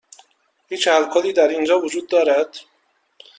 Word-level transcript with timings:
هیچ 0.69 0.87
الکلی 0.87 1.33
در 1.33 1.47
این 1.47 1.71
وجود 1.71 2.07
دارد؟ 2.09 2.57